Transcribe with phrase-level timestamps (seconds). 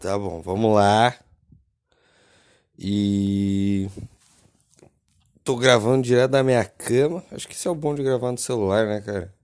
[0.00, 1.12] Tá bom, vamos lá.
[2.78, 3.88] E.
[5.42, 7.24] Tô gravando direto da minha cama.
[7.32, 9.34] Acho que isso é o bom de gravar no celular, né, cara?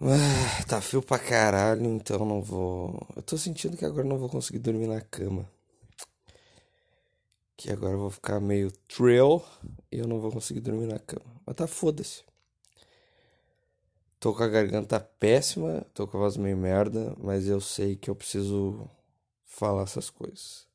[0.00, 3.06] Ah, tá frio pra caralho, então não vou.
[3.14, 5.48] Eu tô sentindo que agora não vou conseguir dormir na cama.
[7.56, 9.42] Que agora eu vou ficar meio trail
[9.92, 11.24] e eu não vou conseguir dormir na cama.
[11.46, 12.24] Mas tá foda-se.
[14.18, 18.08] Tô com a garganta péssima, tô com a voz meio merda, mas eu sei que
[18.10, 18.88] eu preciso
[19.54, 20.66] falar essas coisas.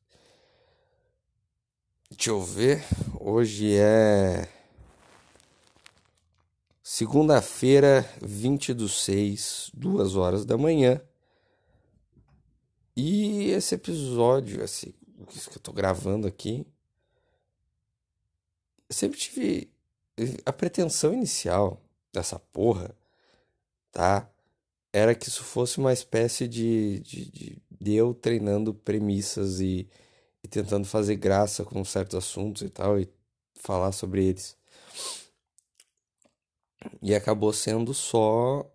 [2.10, 2.82] Deixa eu ver.
[3.20, 4.48] Hoje é.
[6.82, 11.00] Segunda-feira, 20 do 6, 2 horas da manhã.
[12.96, 14.92] E esse episódio, assim,
[15.28, 16.66] que eu tô gravando aqui,
[18.88, 19.72] eu sempre tive
[20.44, 21.80] a pretensão inicial
[22.12, 22.94] dessa porra,
[23.92, 24.29] tá?
[24.92, 29.88] Era que isso fosse uma espécie de, de, de, de eu treinando premissas e,
[30.42, 33.08] e tentando fazer graça com certos assuntos e tal, e
[33.54, 34.56] falar sobre eles.
[37.02, 38.68] E acabou sendo só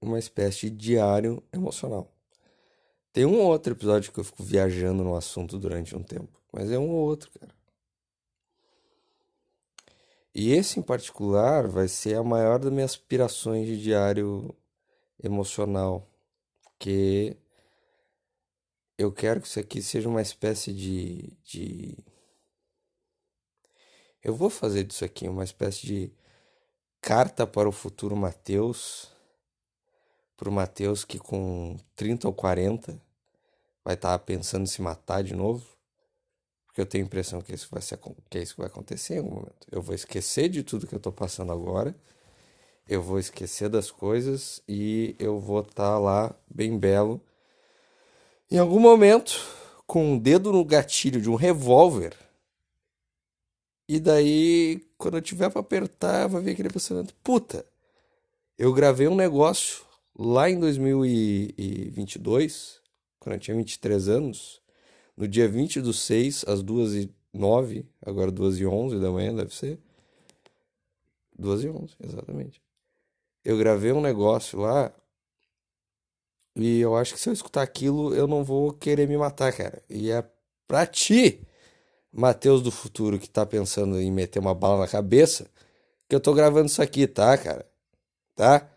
[0.00, 2.10] uma espécie de diário emocional.
[3.12, 6.70] Tem um ou outro episódio que eu fico viajando no assunto durante um tempo, mas
[6.70, 7.52] é um ou outro, cara.
[10.34, 14.54] E esse em particular vai ser a maior das minhas aspirações de diário
[15.22, 16.08] emocional,
[16.62, 17.36] porque
[18.96, 21.96] eu quero que isso aqui seja uma espécie de, de...
[24.22, 26.12] Eu vou fazer disso aqui uma espécie de
[27.00, 29.10] carta para o futuro Mateus,
[30.36, 33.00] para o Mateus que com 30 ou 40
[33.84, 35.66] vai estar tá pensando em se matar de novo,
[36.66, 39.36] porque eu tenho a impressão que isso vai ser que isso vai acontecer em algum
[39.36, 39.66] momento.
[39.70, 41.94] Eu vou esquecer de tudo que eu estou passando agora,
[42.88, 47.20] eu vou esquecer das coisas e eu vou estar tá lá bem belo.
[48.50, 49.38] Em algum momento,
[49.86, 52.14] com um dedo no gatilho de um revólver,
[53.86, 57.66] e daí, quando eu tiver para apertar, vai vir aquele pensamento: puta,
[58.58, 59.84] eu gravei um negócio
[60.18, 62.80] lá em 2022,
[63.20, 64.60] quando eu tinha 23 anos,
[65.16, 69.34] no dia 20 do 6, às 2 e 9, agora 2 e 11 da manhã,
[69.34, 69.78] deve ser.
[71.38, 72.60] 2 e 11, exatamente.
[73.48, 74.92] Eu gravei um negócio lá
[76.54, 79.82] e eu acho que se eu escutar aquilo, eu não vou querer me matar, cara.
[79.88, 80.22] E é
[80.66, 81.40] pra ti
[82.12, 85.50] Mateus do futuro que tá pensando em meter uma bala na cabeça,
[86.06, 87.66] que eu tô gravando isso aqui, tá, cara?
[88.36, 88.68] Tá?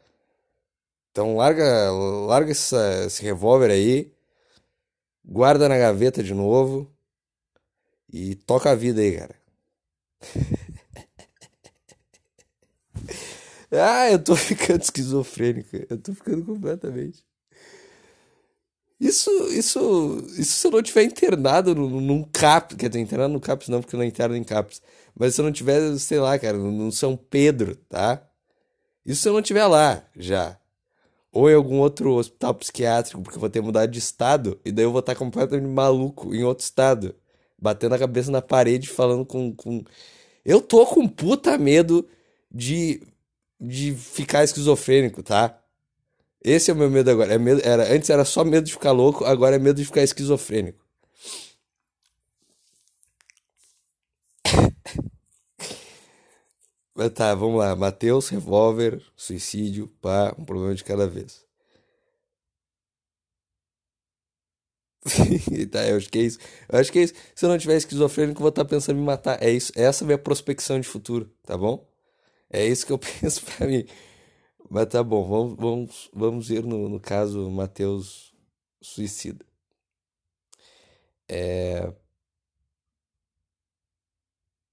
[1.11, 4.13] Então larga, larga essa, esse revólver aí,
[5.25, 6.89] guarda na gaveta de novo
[8.07, 9.35] e toca a vida aí, cara.
[13.71, 17.23] ah, eu tô ficando esquizofrênico, eu tô ficando completamente.
[18.99, 23.39] Isso, isso, isso se eu não tiver internado num, num CAPS, quer dizer, internado no
[23.39, 24.79] CAPS não, porque eu não interno em CAPS,
[25.15, 28.21] mas se eu não tiver, sei lá, cara, no São Pedro, tá?
[29.05, 30.59] Isso se eu não tiver lá, já.
[31.31, 34.85] Ou em algum outro hospital psiquiátrico, porque eu vou ter mudado de estado, e daí
[34.85, 37.15] eu vou estar completamente maluco em outro estado,
[37.59, 39.55] batendo a cabeça na parede, falando com...
[39.55, 39.83] com...
[40.45, 42.07] Eu tô com puta medo
[42.51, 43.01] de,
[43.61, 45.61] de ficar esquizofrênico, tá?
[46.43, 47.33] Esse é o meu medo agora.
[47.33, 50.01] É medo, era, antes era só medo de ficar louco, agora é medo de ficar
[50.01, 50.83] esquizofrênico.
[56.95, 57.75] Mas tá, vamos lá.
[57.75, 61.45] Matheus, revólver, suicídio, pá, um problema de cada vez.
[65.71, 66.39] tá, eu acho que é isso.
[66.69, 67.13] Eu acho que é isso.
[67.35, 69.41] Se eu não tiver esquizofrênico, eu vou estar tá pensando em me matar.
[69.41, 69.71] É isso.
[69.75, 71.90] Essa é a minha prospecção de futuro, tá bom?
[72.51, 73.85] É isso que eu penso pra mim.
[74.69, 78.33] Mas tá bom, vamos, vamos, vamos ir no, no caso Mateus
[78.81, 79.45] suicida.
[81.27, 81.93] É...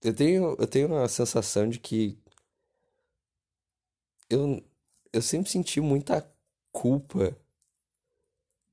[0.03, 2.19] Eu tenho, eu tenho uma sensação de que
[4.31, 4.63] eu,
[5.13, 6.29] eu sempre senti muita
[6.73, 7.37] culpa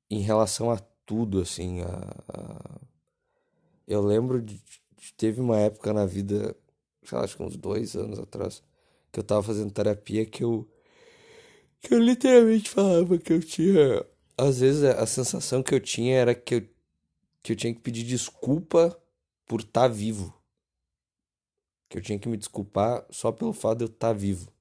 [0.10, 1.81] em relação a tudo, assim.
[1.81, 1.88] A,
[2.30, 2.80] a...
[3.88, 6.56] Eu lembro de, de, Teve uma época na vida,
[7.04, 8.63] sei lá, acho que uns dois anos atrás,
[9.15, 10.69] que eu tava fazendo terapia que eu
[11.79, 14.06] que eu literalmente falava que eu tinha.
[14.38, 16.67] Às vezes a sensação que eu tinha era que eu,
[17.41, 19.00] que eu tinha que pedir desculpa
[19.45, 20.35] por estar tá vivo.
[21.88, 24.51] Que eu tinha que me desculpar só pelo fato de eu estar tá vivo.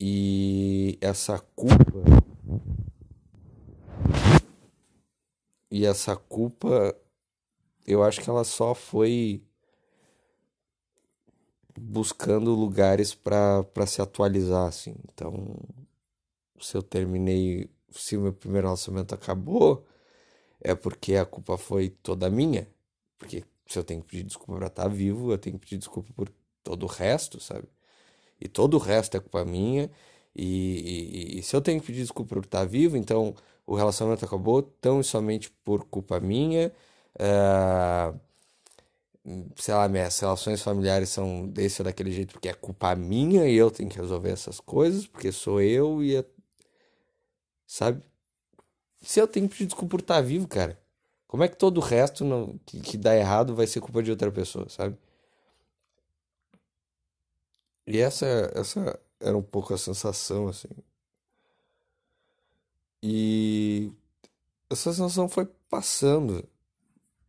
[0.00, 2.02] E essa culpa.
[5.70, 6.96] E essa culpa,
[7.86, 9.44] eu acho que ela só foi
[11.78, 14.94] buscando lugares para se atualizar, assim.
[15.12, 15.56] Então,
[16.60, 19.86] se eu terminei, se o meu primeiro relacionamento acabou,
[20.60, 22.68] é porque a culpa foi toda minha.
[23.18, 26.12] Porque se eu tenho que pedir desculpa pra estar vivo, eu tenho que pedir desculpa
[26.14, 26.30] por
[26.62, 27.68] todo o resto, sabe?
[28.40, 29.90] E todo o resto é culpa minha.
[30.34, 33.34] E, e, e se eu tenho que pedir desculpa por estar vivo, então
[33.66, 36.72] o relacionamento acabou tão e somente por culpa minha.
[37.16, 38.18] Uh,
[39.56, 43.54] sei lá, minhas relações familiares são desse ou daquele jeito porque é culpa minha e
[43.54, 46.24] eu tenho que resolver essas coisas, porque sou eu e é...
[47.66, 48.02] sabe?
[49.00, 50.78] Se eu tenho que pedir desculpa por estar vivo, cara,
[51.26, 54.10] como é que todo o resto não, que, que dá errado vai ser culpa de
[54.10, 54.96] outra pessoa, sabe?
[57.86, 60.68] E essa, essa era um pouco a sensação, assim.
[63.02, 63.92] E
[64.70, 66.48] essa sensação foi passando,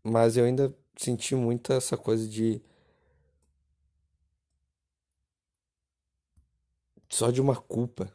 [0.04, 2.62] mas eu ainda senti muita essa coisa de
[7.10, 8.12] só de uma culpa.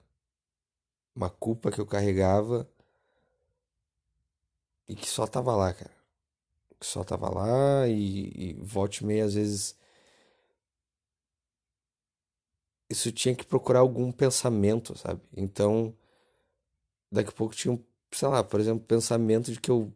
[1.15, 2.69] Uma culpa que eu carregava
[4.89, 5.97] e que só tava lá, cara.
[6.81, 9.77] Que só tava lá e, e volte meia às vezes
[12.91, 15.21] isso tinha que procurar algum pensamento, sabe?
[15.37, 15.95] Então,
[17.13, 19.93] daqui a pouco tinha um, sei lá, por exemplo, pensamento de que eu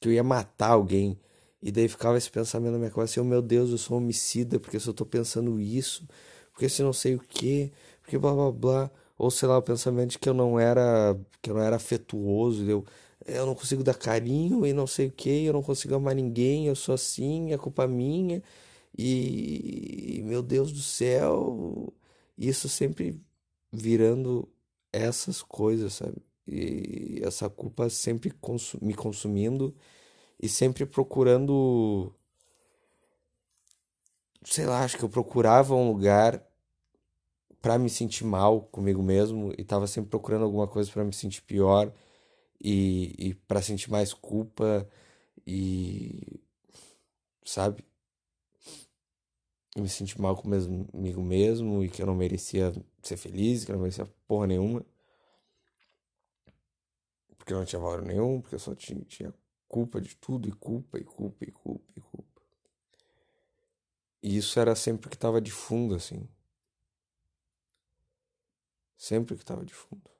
[0.00, 1.18] que eu ia matar alguém.
[1.62, 4.58] E daí ficava esse pensamento na minha cabeça, assim, oh, meu Deus, eu sou homicida,
[4.58, 6.06] porque se eu tô pensando isso,
[6.52, 7.72] porque se não sei o que,
[8.02, 8.90] porque blá blá blá.
[9.18, 12.68] Ou sei lá, o pensamento de que eu não era, que eu não era afetuoso,
[12.68, 12.84] eu,
[13.26, 16.66] eu não consigo dar carinho e não sei o que, eu não consigo amar ninguém,
[16.66, 18.42] eu sou assim, é culpa minha.
[18.96, 21.92] E meu Deus do céu,
[22.36, 23.20] isso sempre
[23.72, 24.48] virando
[24.92, 26.18] essas coisas, sabe?
[26.46, 29.74] E essa culpa sempre consum me consumindo
[30.42, 32.14] e sempre procurando.
[34.44, 36.44] Sei lá, acho que eu procurava um lugar
[37.60, 41.42] para me sentir mal comigo mesmo e tava sempre procurando alguma coisa para me sentir
[41.42, 41.92] pior
[42.60, 44.88] e, e para sentir mais culpa
[45.46, 46.40] e
[47.44, 47.84] sabe
[49.76, 52.72] me sentir mal comigo mesmo e que eu não merecia
[53.02, 54.84] ser feliz, que eu não merecia porra nenhuma
[57.42, 59.34] porque eu não tinha valor nenhum, porque eu só tinha, tinha
[59.72, 62.42] culpa de tudo, e culpa, e culpa, e culpa, e culpa.
[64.22, 66.28] E isso era sempre que estava de fundo, assim.
[68.98, 70.10] Sempre que estava de fundo.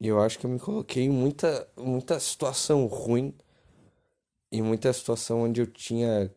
[0.00, 3.34] E eu acho que eu me coloquei em muita, muita situação ruim,
[4.52, 6.32] em muita situação onde eu tinha.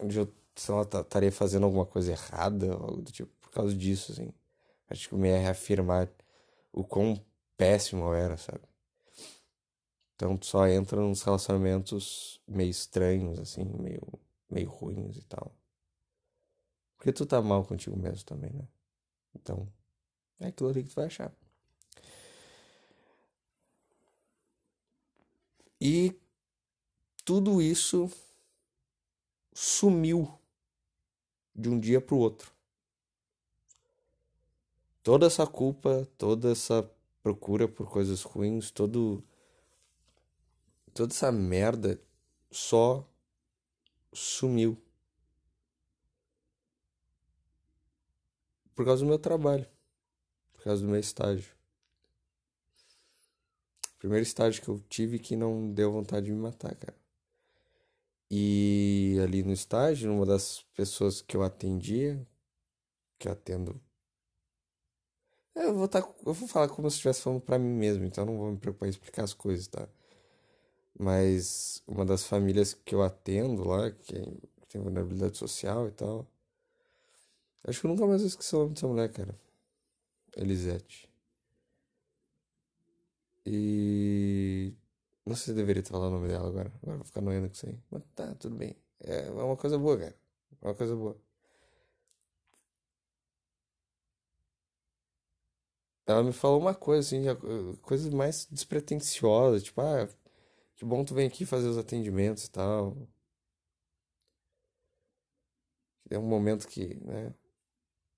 [0.00, 4.10] onde eu, sei lá, estaria fazendo alguma coisa errada, algo do tipo, por causa disso,
[4.10, 4.32] assim.
[4.90, 6.08] Acho que me reafirmar
[6.72, 7.14] o quão
[7.58, 8.62] péssimo era, sabe?
[10.14, 14.02] Então tu só entra nos relacionamentos meio estranhos, assim, meio,
[14.50, 15.54] meio ruins e tal.
[16.96, 18.66] Porque tu tá mal contigo mesmo também, né?
[19.34, 19.68] Então,
[20.40, 21.32] é aquilo ali que tu vai achar.
[25.80, 26.18] E
[27.24, 28.10] tudo isso
[29.52, 30.38] sumiu
[31.54, 32.58] de um dia pro outro
[35.08, 36.82] toda essa culpa, toda essa
[37.28, 39.22] procura por coisas ruins, todo
[40.94, 42.00] toda essa merda
[42.50, 43.06] só
[44.14, 44.82] sumiu.
[48.74, 49.66] Por causa do meu trabalho,
[50.54, 51.54] por causa do meu estágio.
[53.98, 56.96] Primeiro estágio que eu tive que não deu vontade de me matar, cara.
[58.30, 62.26] E ali no estágio, uma das pessoas que eu atendia,
[63.18, 63.78] que eu atendo
[65.62, 68.36] eu vou, tá, eu vou falar como se estivesse falando pra mim mesmo, então não
[68.38, 69.88] vou me preocupar em explicar as coisas, tá?
[70.98, 74.14] Mas uma das famílias que eu atendo lá, que
[74.68, 76.26] tem vulnerabilidade social e tal.
[77.64, 79.38] Acho que eu nunca mais esqueci o nome dessa mulher, cara.
[80.36, 81.08] Elisete.
[83.46, 84.74] E.
[85.26, 86.72] Não sei se eu deveria falar o nome dela agora.
[86.82, 87.78] Agora vou ficar noiando com isso aí.
[87.90, 88.76] Mas tá, tudo bem.
[89.00, 90.16] É uma coisa boa, cara.
[90.62, 91.27] É uma coisa boa.
[96.08, 97.22] Ela me falou uma coisa, assim,
[97.82, 100.08] coisa mais despretensiosa, tipo, ah,
[100.76, 102.96] que bom tu vem aqui fazer os atendimentos e tal.
[106.10, 107.32] É um momento que, né,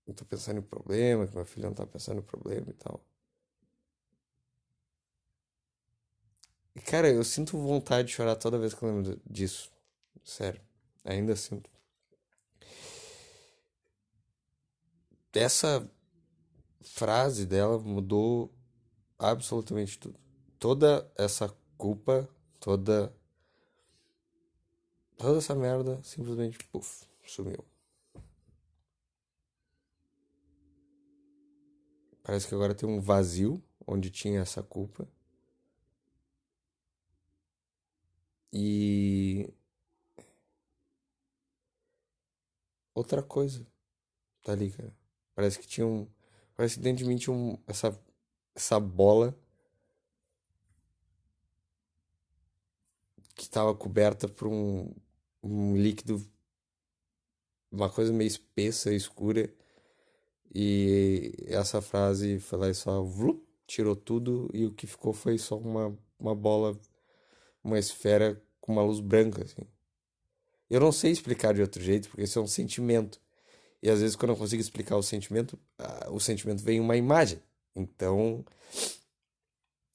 [0.07, 3.05] eu tô pensando em problema, que meu filho não tá pensando em problema e tal.
[6.75, 9.71] E, cara, eu sinto vontade de chorar toda vez que eu lembro disso.
[10.25, 10.61] Sério,
[11.05, 11.71] ainda sinto.
[15.35, 15.89] Essa
[16.83, 18.53] frase dela mudou
[19.19, 20.19] absolutamente tudo.
[20.59, 23.15] Toda essa culpa, toda
[25.17, 27.65] toda essa merda simplesmente puff, sumiu.
[32.23, 35.09] Parece que agora tem um vazio onde tinha essa culpa.
[38.53, 39.53] E
[42.95, 43.67] outra coisa
[44.43, 44.95] tá ali, cara.
[45.35, 46.09] Parece que tinha um.
[46.69, 47.99] Tinha um, essa,
[48.55, 49.37] essa bola
[53.35, 54.93] que estava coberta por um,
[55.43, 56.23] um líquido,
[57.73, 59.53] uma coisa meio espessa, escura.
[60.55, 65.39] E essa frase foi lá e só vlup, tirou tudo e o que ficou foi
[65.39, 66.79] só uma, uma bola,
[67.65, 69.63] uma esfera com uma luz branca, assim.
[70.69, 73.21] Eu não sei explicar de outro jeito, porque isso é um sentimento.
[73.83, 75.59] E às vezes, quando eu consigo explicar o sentimento,
[76.09, 77.43] o sentimento vem uma imagem.
[77.75, 78.45] Então,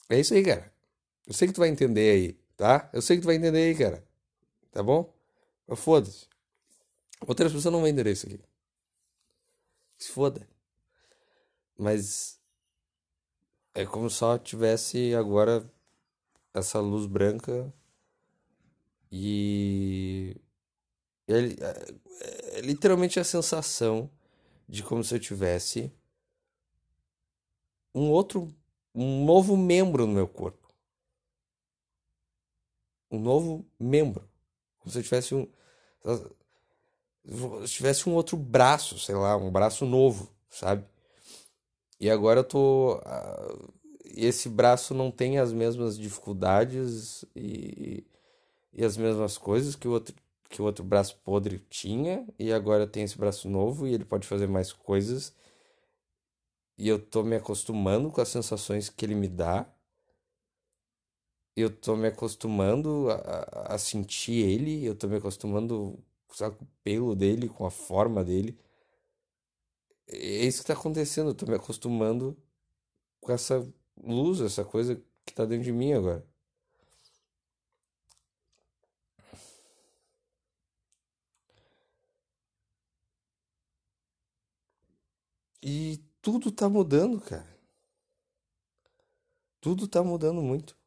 [0.10, 0.74] é isso aí, cara.
[1.28, 2.90] Eu sei que tu vai entender aí, tá?
[2.94, 4.04] Eu sei que tu vai entender aí, cara.
[4.72, 5.14] Tá bom?
[5.68, 6.28] Mas foda-se.
[7.28, 8.40] Outras pessoas não vão entender isso aqui.
[9.98, 10.48] Se foda.
[11.78, 12.40] Mas
[13.74, 15.70] é como só tivesse agora
[16.54, 17.74] essa luz branca
[19.12, 20.36] e
[21.28, 24.10] ele, é, é literalmente a sensação
[24.68, 25.92] de como se eu tivesse
[27.94, 28.54] um outro,
[28.94, 30.68] um novo membro no meu corpo.
[33.10, 34.28] Um novo membro.
[34.80, 35.48] Como se eu tivesse um.
[37.66, 40.86] Se tivesse um outro braço, sei lá, um braço novo, sabe?
[42.00, 43.02] E agora eu tô.
[44.04, 48.06] E esse braço não tem as mesmas dificuldades e,
[48.74, 50.16] e as mesmas coisas que o outro
[50.50, 54.28] que o outro braço podre tinha e agora tem esse braço novo e ele pode
[54.28, 55.34] fazer mais coisas.
[56.78, 59.66] E eu tô me acostumando com as sensações que ele me dá.
[61.56, 65.98] Eu tô me acostumando a, a sentir ele, eu tô me acostumando
[66.34, 68.58] sabe, com o pelo dele, com a forma dele.
[70.08, 72.38] É isso que tá acontecendo, eu tô me acostumando
[73.22, 76.26] com essa luz, essa coisa que tá dentro de mim agora.
[85.68, 87.58] E tudo tá mudando, cara.
[89.60, 90.78] Tudo tá mudando muito.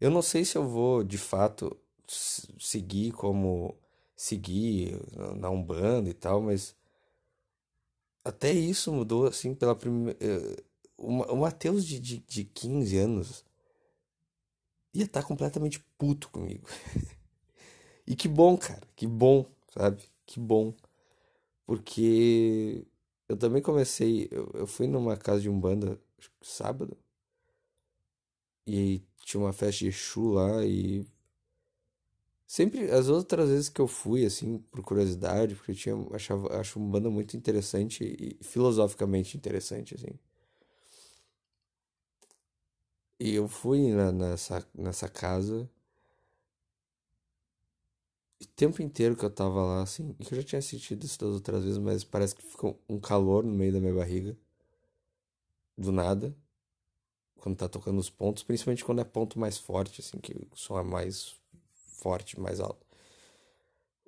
[0.00, 3.78] Eu não sei se eu vou de fato seguir como
[4.16, 5.00] seguir
[5.36, 6.74] na Umbanda e tal, mas
[8.24, 10.18] até isso mudou assim pela primeira.
[10.20, 10.64] Eh,
[10.96, 13.44] o Matheus de, de, de 15 anos
[14.92, 16.66] ia estar tá completamente puto comigo.
[18.04, 20.02] e que bom, cara, que bom, sabe?
[20.26, 20.74] Que bom.
[21.68, 22.86] Porque
[23.28, 24.26] eu também comecei.
[24.30, 26.00] Eu, eu fui numa casa de Umbanda
[26.40, 26.96] sábado.
[28.66, 31.06] E tinha uma festa de Exu lá e.
[32.46, 36.80] Sempre, as outras vezes que eu fui, assim, por curiosidade, porque eu tinha, achava, acho
[36.80, 40.18] um banda muito interessante e filosoficamente interessante, assim.
[43.20, 45.68] E eu fui na, nessa, nessa casa
[48.40, 51.18] o tempo inteiro que eu tava lá, assim, e que eu já tinha sentido isso
[51.18, 54.36] das outras vezes, mas parece que fica um calor no meio da minha barriga.
[55.76, 56.34] Do nada.
[57.36, 60.78] Quando tá tocando os pontos, principalmente quando é ponto mais forte, assim, que o som
[60.78, 61.36] é mais
[61.98, 62.86] forte, mais alto.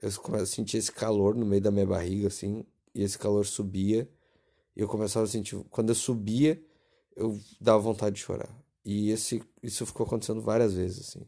[0.00, 3.46] Eu começo a sentir esse calor no meio da minha barriga, assim, e esse calor
[3.46, 4.08] subia,
[4.76, 5.56] e eu começava a sentir.
[5.70, 6.62] Quando eu subia,
[7.14, 8.48] eu dava vontade de chorar.
[8.84, 11.26] E esse, isso ficou acontecendo várias vezes, assim.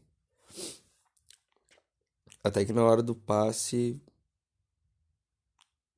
[2.43, 4.01] Até que na hora do passe,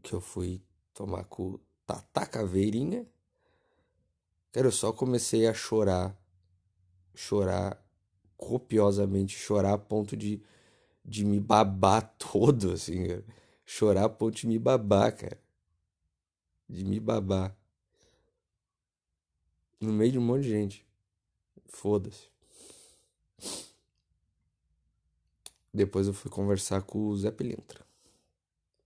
[0.03, 0.61] que eu fui
[0.93, 3.03] tomar com o Tata Caveirinha,
[4.51, 6.15] cara, eu só comecei a chorar,
[7.15, 7.83] chorar
[8.37, 10.39] copiosamente, chorar a ponto de,
[11.03, 13.25] de me babar todo, assim, cara.
[13.65, 15.41] Chorar a ponto de me babar, cara.
[16.69, 17.57] De me babar.
[19.81, 20.85] No meio de um monte de gente.
[21.65, 22.29] Foda-se.
[25.75, 27.85] Depois eu fui conversar com o Zé Pilintra.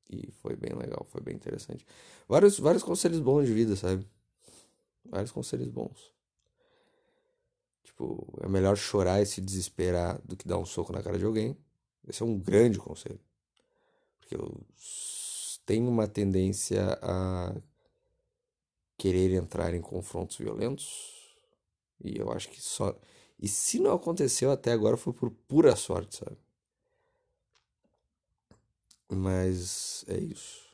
[0.10, 1.86] E foi bem legal, foi bem interessante.
[2.28, 4.08] Vários, vários conselhos bons de vida, sabe?
[5.06, 6.12] Vários conselhos bons.
[7.84, 11.26] Tipo, é melhor chorar e se desesperar do que dar um soco na cara de
[11.26, 11.56] alguém.
[12.08, 13.20] Esse é um grande conselho.
[14.20, 14.60] Porque eu
[15.64, 17.56] tenho uma tendência a
[18.98, 21.38] querer entrar em confrontos violentos.
[22.04, 22.98] E eu acho que só.
[23.40, 26.49] E se não aconteceu até agora foi por pura sorte, sabe?
[29.10, 30.70] Mas é isso.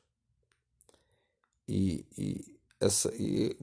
[1.67, 3.13] E, e essa.
[3.15, 3.55] E,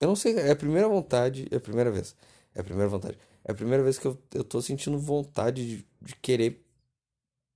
[0.00, 2.14] eu não sei, é a primeira vontade, é a primeira vez.
[2.54, 3.18] É a primeira vontade.
[3.44, 6.64] É a primeira vez que eu, eu tô sentindo vontade de, de querer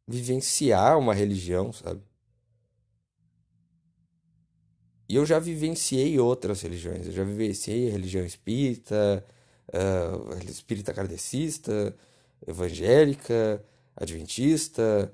[0.06, 2.02] vivenciar uma religião, sabe?
[5.08, 7.06] E eu já vivenciei outras religiões.
[7.06, 9.24] Eu já vivenciei a religião espírita,
[9.68, 11.94] uh, espírita kardecista,
[12.46, 13.62] evangélica,
[13.96, 15.12] adventista,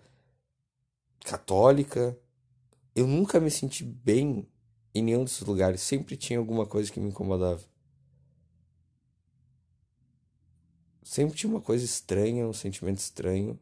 [1.24, 2.18] católica.
[2.94, 4.48] Eu nunca me senti bem
[4.94, 5.80] em nenhum desses lugares.
[5.80, 7.62] Sempre tinha alguma coisa que me incomodava.
[11.02, 13.58] Sempre tinha uma coisa estranha, um sentimento estranho.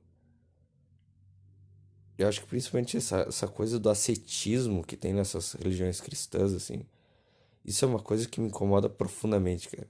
[2.19, 6.85] Eu acho que principalmente essa, essa coisa do ascetismo que tem nessas religiões cristãs, assim.
[7.65, 9.89] Isso é uma coisa que me incomoda profundamente, cara.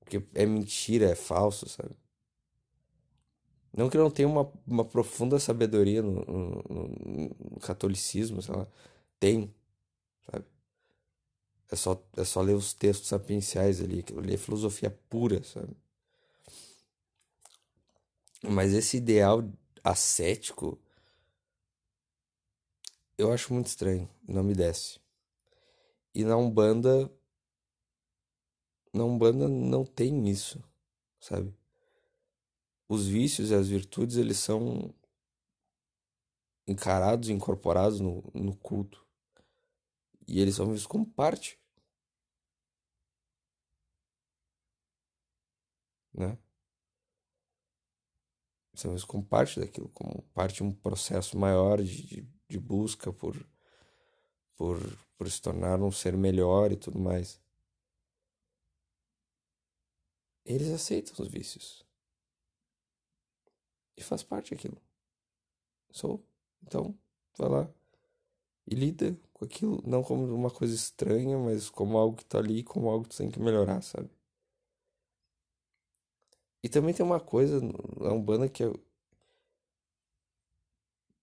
[0.00, 1.94] Porque é mentira, é falso, sabe?
[3.76, 8.66] Não que não tenha uma, uma profunda sabedoria no, no, no catolicismo, sei lá.
[9.20, 9.54] Tem,
[10.30, 10.46] sabe?
[11.70, 15.76] É só, é só ler os textos sapienciais ali, aquilo ali é filosofia pura, sabe?
[18.42, 19.46] Mas esse ideal
[19.84, 20.78] ascético
[23.18, 24.98] eu acho muito estranho, não me desce.
[26.14, 27.10] E na Umbanda
[28.92, 30.62] na Umbanda não tem isso,
[31.20, 31.52] sabe?
[32.88, 34.94] Os vícios e as virtudes, eles são
[36.66, 39.04] encarados, incorporados no, no culto.
[40.26, 41.58] E eles são vistos como parte.
[46.12, 46.38] Né?
[48.74, 53.12] São vistos como parte daquilo, como parte de um processo maior de, de, de busca
[53.12, 53.34] por,
[54.56, 54.78] por,
[55.16, 57.40] por se tornar um ser melhor e tudo mais.
[60.44, 61.85] Eles aceitam os vícios.
[63.96, 64.76] E faz parte daquilo.
[65.90, 66.22] Sou.
[66.62, 66.94] Então,
[67.38, 67.70] vai lá
[68.66, 72.62] e lida com aquilo, não como uma coisa estranha, mas como algo que tá ali,
[72.62, 74.10] como algo que tu tem que melhorar, sabe?
[76.62, 78.74] E também tem uma coisa na Umbanda que, eu,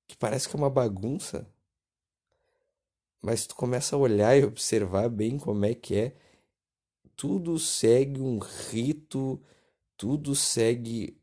[0.08, 1.46] que parece que é uma bagunça,
[3.22, 6.16] mas tu começa a olhar e observar bem como é que é.
[7.16, 9.42] Tudo segue um rito,
[9.98, 11.18] tudo segue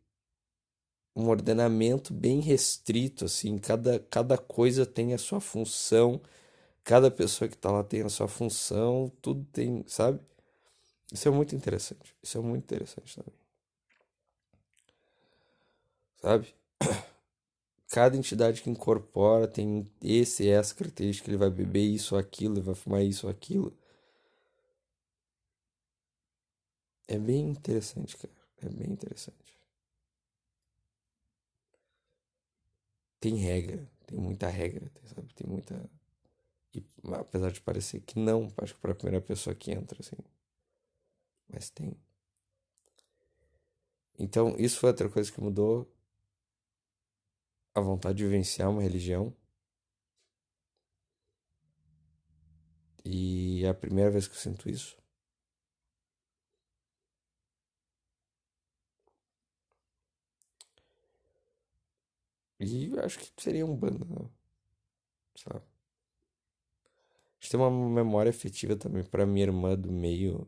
[1.15, 6.21] um ordenamento bem restrito, assim, cada, cada coisa tem a sua função,
[6.85, 10.21] cada pessoa que está lá tem a sua função, tudo tem, sabe?
[11.13, 13.35] Isso é muito interessante, isso é muito interessante também.
[16.21, 16.55] Sabe?
[17.91, 22.55] Cada entidade que incorpora tem esse e essa característica, ele vai beber isso ou aquilo,
[22.55, 23.77] ele vai fumar isso ou aquilo.
[27.07, 28.33] É bem interessante, cara.
[28.63, 29.50] É bem interessante.
[33.21, 35.33] Tem regra, tem muita regra, sabe?
[35.35, 35.89] Tem muita.
[36.75, 40.17] E, apesar de parecer que não, acho que para a primeira pessoa que entra, assim.
[41.49, 41.95] Mas tem.
[44.19, 45.91] Então, isso foi outra coisa que mudou
[47.75, 49.35] a vontade de vivenciar uma religião.
[53.05, 54.97] E é a primeira vez que eu sinto isso.
[62.61, 64.07] E acho que seria um banda,
[65.35, 65.65] sabe?
[67.41, 70.47] A gente tem uma memória afetiva também para minha irmã do meio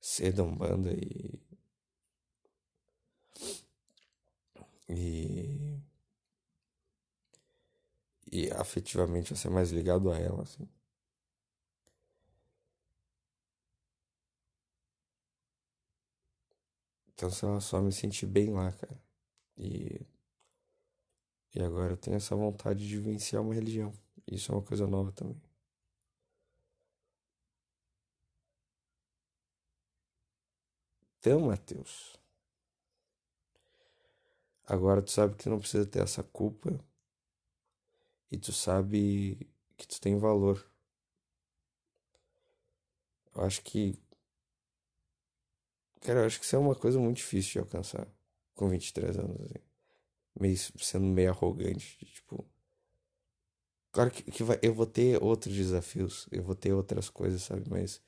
[0.00, 1.40] ser da Umbanda e.
[4.88, 5.76] E.
[8.30, 10.68] E afetivamente eu ser mais ligado a ela, assim.
[17.14, 19.00] Então, sei lá, só me sentir bem lá, cara.
[19.58, 20.00] E
[21.56, 23.90] e agora eu tenho essa vontade de vivenciar uma religião.
[24.26, 25.40] Isso é uma coisa nova também.
[31.18, 32.14] Então, Mateus,
[34.66, 36.78] agora tu sabe que tu não precisa ter essa culpa
[38.30, 40.62] e tu sabe que tu tem valor.
[43.34, 43.98] Eu acho que.
[46.02, 48.06] Cara, eu acho que isso é uma coisa muito difícil de alcançar
[48.54, 49.40] com 23 anos.
[49.40, 49.65] Assim
[50.40, 52.44] meio sendo meio arrogante, tipo,
[53.92, 57.64] claro que, que vai, eu vou ter outros desafios, eu vou ter outras coisas, sabe,
[57.68, 58.00] mas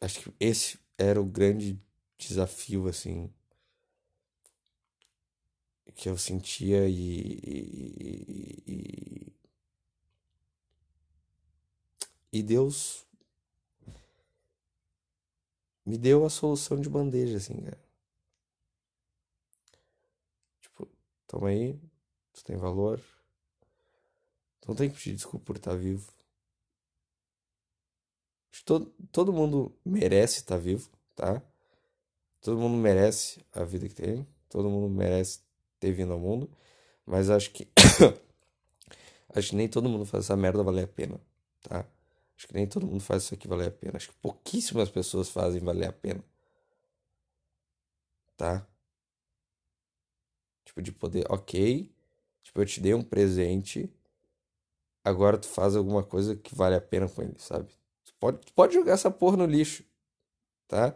[0.00, 1.80] acho que esse era o grande
[2.18, 3.30] desafio assim
[5.94, 9.32] que eu sentia e, e, e,
[12.32, 13.06] e Deus
[15.84, 17.83] me deu a solução de bandeja, assim, cara.
[21.34, 21.76] Toma aí,
[22.32, 23.00] tu tem valor.
[24.60, 26.12] Tu não tem que pedir desculpa por estar vivo.
[28.64, 31.42] Todo, todo mundo merece estar vivo, tá?
[32.40, 34.24] Todo mundo merece a vida que tem.
[34.48, 35.40] Todo mundo merece
[35.80, 36.48] ter vindo ao mundo.
[37.04, 37.66] Mas acho que.
[39.34, 41.20] acho que nem todo mundo faz essa merda valer a pena,
[41.62, 41.84] tá?
[42.36, 43.96] Acho que nem todo mundo faz isso aqui valer a pena.
[43.96, 46.24] Acho que pouquíssimas pessoas fazem valer a pena.
[48.36, 48.64] Tá?
[50.74, 51.88] Tipo, de poder, ok.
[52.42, 53.88] Tipo, eu te dei um presente.
[55.04, 57.68] Agora tu faz alguma coisa que vale a pena com ele, sabe?
[58.04, 59.84] Tu pode, tu pode jogar essa porra no lixo.
[60.66, 60.94] Tá?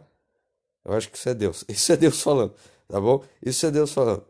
[0.83, 1.63] Eu acho que isso é Deus.
[1.69, 2.53] Isso é Deus falando.
[2.87, 3.23] Tá bom?
[3.41, 4.25] Isso é Deus falando.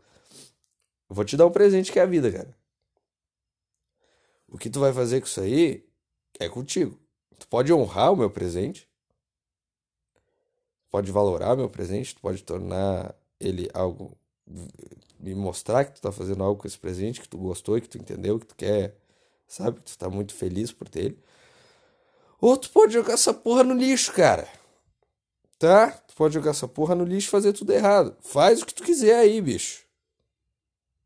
[1.08, 2.54] Eu vou te dar um presente que é a vida, cara.
[4.46, 5.88] O que tu vai fazer com isso aí
[6.38, 6.98] é contigo.
[7.38, 8.88] Tu pode honrar o meu presente,
[10.90, 14.16] pode valorar o meu presente, tu pode tornar ele algo
[15.20, 17.98] me mostrar que tu tá fazendo algo com esse presente, que tu gostou, que tu
[17.98, 18.96] entendeu, que tu quer,
[19.46, 21.18] sabe, que tu tá muito feliz por ter ele.
[22.40, 24.48] Ou tu pode jogar essa porra no lixo, cara.
[25.58, 25.90] Tá?
[25.90, 28.16] Tu pode jogar essa porra no lixo e fazer tudo errado.
[28.22, 29.84] Faz o que tu quiser aí, bicho.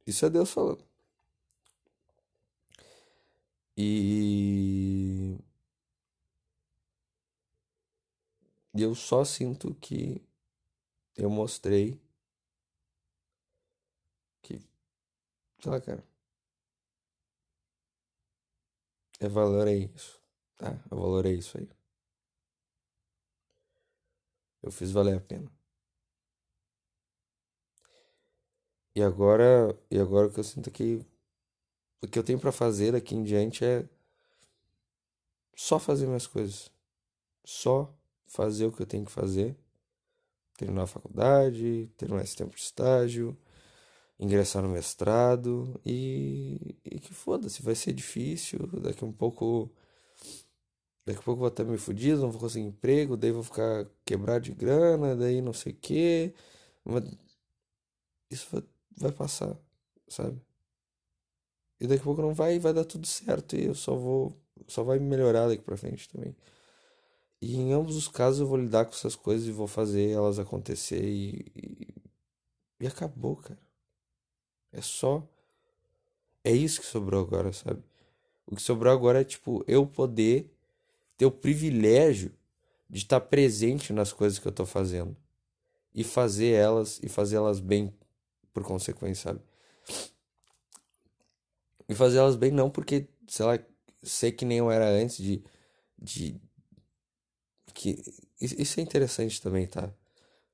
[0.07, 0.85] Isso é Deus falando.
[3.77, 5.37] E.
[8.77, 10.23] E eu só sinto que
[11.17, 12.01] eu mostrei
[14.43, 14.61] que.
[15.65, 16.05] Sei lá, cara.
[19.19, 20.21] Eu valorei isso,
[20.59, 20.79] tá?
[20.91, 21.67] Eu valorei isso aí.
[24.63, 25.51] Eu fiz valer a pena.
[28.95, 31.01] E agora, e agora o que eu sinto que
[32.03, 33.89] o que eu tenho para fazer daqui em diante é
[35.57, 36.71] só fazer minhas coisas.
[37.43, 37.91] Só
[38.27, 39.57] fazer o que eu tenho que fazer.
[40.59, 43.35] Terminar a faculdade, ter mais tempo de estágio,
[44.19, 48.61] ingressar no mestrado e, e que foda-se, vai ser difícil.
[48.83, 49.71] Daqui um pouco.
[51.07, 54.45] Daqui a pouco vou estar me fudido, não vou conseguir emprego, daí vou ficar quebrado
[54.45, 56.35] de grana, daí não sei o quê.
[56.85, 57.05] Mas
[58.31, 58.63] isso vai
[58.97, 59.57] vai passar,
[60.09, 60.41] sabe?
[61.81, 64.37] E daqui a pouco não vai vai dar tudo certo e eu só vou
[64.69, 66.35] só vai melhorar daqui para frente também.
[67.41, 70.39] E em ambos os casos eu vou lidar com essas coisas e vou fazer elas
[70.39, 71.89] acontecer e, e,
[72.81, 73.64] e acabou, cara.
[74.75, 75.27] É só
[76.43, 77.83] é isso que sobrou agora, sabe?
[78.47, 80.53] O que sobrou agora é tipo eu poder
[81.17, 82.33] ter o privilégio
[82.91, 85.17] de estar presente nas coisas que eu tô fazendo
[85.95, 87.95] e fazer elas e fazer elas bem
[88.53, 89.41] por consequência, sabe?
[91.89, 93.59] E fazer elas bem não porque, sei lá,
[94.03, 95.43] sei que nem eu era antes de.
[95.99, 96.41] de
[97.73, 98.03] que
[98.41, 99.93] Isso é interessante também, tá?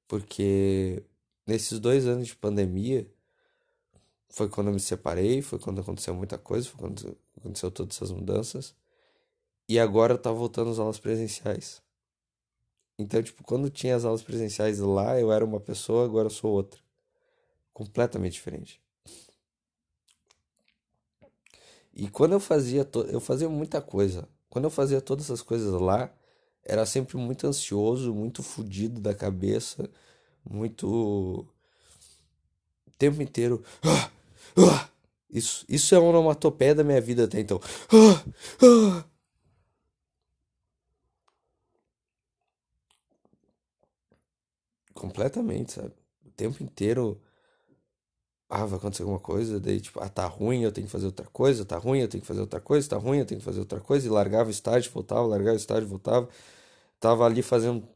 [0.06, 1.02] Porque
[1.46, 3.10] nesses dois anos de pandemia
[4.30, 8.10] foi quando eu me separei, foi quando aconteceu muita coisa, foi quando aconteceu todas essas
[8.10, 8.74] mudanças.
[9.68, 11.82] E agora tá voltando às aulas presenciais.
[12.98, 16.52] Então, tipo, quando tinha as aulas presenciais lá, eu era uma pessoa, agora eu sou
[16.52, 16.80] outra
[17.72, 18.80] completamente diferente.
[21.94, 24.28] E quando eu fazia, eu fazia muita coisa.
[24.48, 26.12] Quando eu fazia todas essas coisas lá,
[26.62, 29.90] era sempre muito ansioso, muito fudido da cabeça,
[30.44, 30.86] muito
[32.86, 33.64] o tempo inteiro.
[33.82, 34.10] Ah,
[34.56, 34.88] ah,
[35.30, 37.60] isso, isso é uma onomatopeia da minha vida até então.
[38.62, 39.04] Ah,
[44.94, 45.92] Completamente, sabe?
[46.24, 47.20] O tempo inteiro
[48.48, 51.26] ah, vai acontecer alguma coisa, daí tipo, ah, tá ruim, eu tenho que fazer outra
[51.26, 53.60] coisa, tá ruim, eu tenho que fazer outra coisa, tá ruim, eu tenho que fazer
[53.60, 56.28] outra coisa, e largava o estágio, voltava, largava o estágio, voltava.
[57.00, 57.88] Tava ali fazendo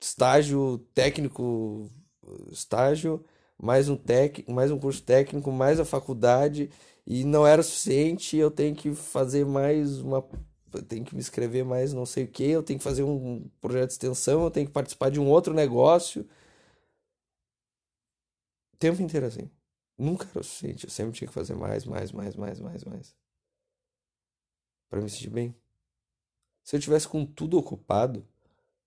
[0.00, 1.90] estágio técnico,
[2.52, 3.24] estágio,
[3.62, 6.68] mais um tec, mais um curso técnico, mais a faculdade,
[7.06, 10.24] e não era suficiente, eu tenho que fazer mais uma
[10.74, 13.48] eu tenho que me inscrever mais não sei o que, eu tenho que fazer um
[13.60, 16.26] projeto de extensão, eu tenho que participar de um outro negócio.
[18.72, 19.50] O tempo inteiro assim.
[19.98, 20.84] Nunca era o suficiente.
[20.84, 23.14] Eu sempre tinha que fazer mais, mais, mais, mais, mais, mais.
[24.88, 25.54] Para me sentir bem.
[26.64, 28.26] Se eu tivesse com tudo ocupado,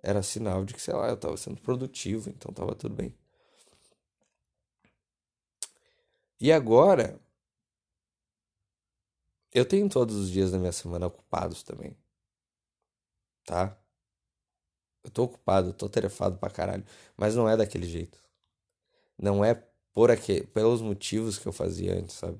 [0.01, 3.13] era sinal de que, sei lá, eu estava sendo produtivo, então estava tudo bem.
[6.39, 7.19] E agora,
[9.53, 11.95] eu tenho todos os dias da minha semana ocupados também.
[13.45, 13.77] Tá?
[15.03, 16.83] Eu tô ocupado, tô tarefado pra caralho.
[17.15, 18.19] Mas não é daquele jeito.
[19.17, 19.55] Não é
[19.93, 22.39] por aqui, pelos motivos que eu fazia antes, sabe?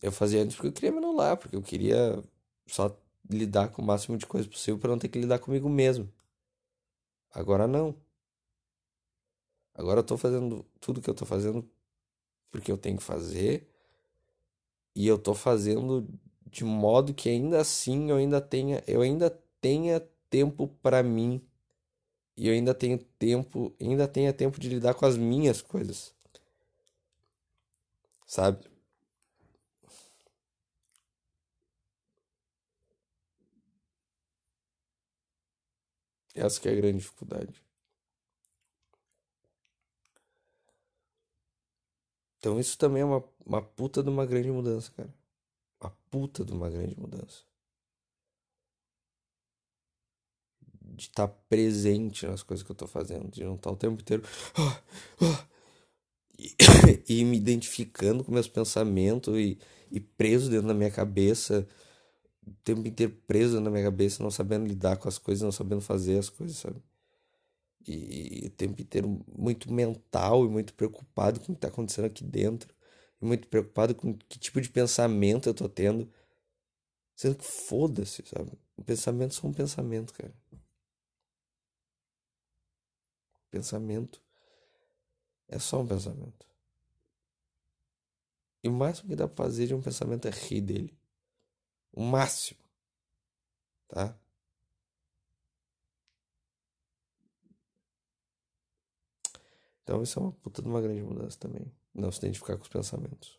[0.00, 2.22] Eu fazia antes porque eu queria me anular, porque eu queria
[2.66, 2.96] só
[3.28, 6.12] lidar com o máximo de coisa possível para não ter que lidar comigo mesmo.
[7.32, 7.94] Agora não.
[9.74, 11.68] Agora eu tô fazendo tudo que eu tô fazendo
[12.50, 13.68] porque eu tenho que fazer.
[14.94, 16.06] E eu tô fazendo
[16.46, 19.30] de modo que ainda assim eu ainda tenha, eu ainda
[19.60, 21.40] tenha tempo para mim.
[22.36, 26.14] E eu ainda tenho tempo, ainda tenha tempo de lidar com as minhas coisas
[28.28, 28.68] sabe?
[36.34, 37.62] Essa que é a grande dificuldade.
[42.38, 45.12] Então isso também é uma, uma puta de uma grande mudança, cara.
[45.80, 47.42] Uma puta de uma grande mudança.
[50.82, 53.76] De estar tá presente nas coisas que eu tô fazendo, de não estar tá o
[53.76, 54.22] tempo inteiro.
[56.38, 56.54] E,
[57.08, 59.58] e, me identificando com meus pensamentos e,
[59.90, 61.66] e preso dentro da minha cabeça,
[62.46, 65.80] o tempo inteiro preso na minha cabeça, não sabendo lidar com as coisas, não sabendo
[65.80, 66.80] fazer as coisas, sabe?
[67.86, 72.06] E, e o tempo inteiro muito mental e muito preocupado com o que está acontecendo
[72.06, 72.74] aqui dentro,
[73.20, 76.12] e muito preocupado com que tipo de pensamento eu tô tendo,
[77.16, 78.52] sendo que foda-se, sabe?
[78.76, 80.34] O pensamento é só um pensamento, cara.
[83.50, 84.22] Pensamento
[85.48, 86.46] é só um pensamento.
[88.62, 90.98] E o máximo que dá pra fazer de um pensamento é rir dele.
[91.92, 92.60] O máximo.
[93.88, 94.16] Tá?
[99.88, 101.64] Então isso é uma puta de uma grande mudança também.
[101.94, 103.38] Não se identificar com os pensamentos.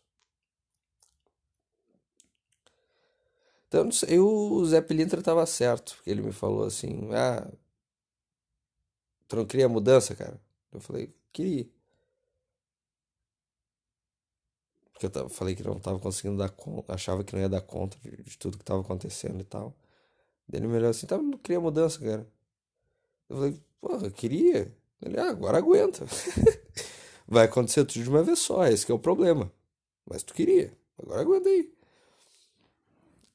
[3.68, 7.48] Então, sei, o Zé Pilintra tava certo, porque ele me falou assim, ah,
[9.28, 10.40] tu não queria mudança, cara?
[10.72, 11.68] Eu falei, queria.
[14.92, 17.96] Porque eu falei que não tava conseguindo dar conta, achava que não ia dar conta
[18.00, 19.72] de, de tudo que tava acontecendo e tal.
[20.48, 22.26] Daí ele me olhou assim, tá, não queria mudança, cara.
[23.28, 24.76] Eu falei, porra, eu queria.
[25.02, 26.04] Ele, ah, agora aguenta.
[27.26, 29.52] Vai acontecer tudo de uma vez só, esse é o problema.
[30.08, 31.72] Mas tu queria, agora aguenta aí.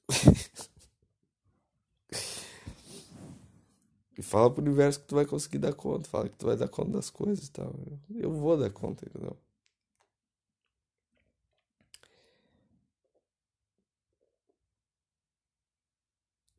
[4.18, 6.68] e fala pro universo que tu vai conseguir dar conta, fala que tu vai dar
[6.70, 7.74] conta das coisas e tal.
[8.14, 9.38] Eu vou dar conta, entendeu?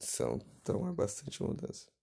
[0.01, 1.96] São, então é bastante mudança.